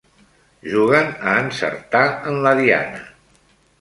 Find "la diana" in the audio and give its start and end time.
2.47-3.05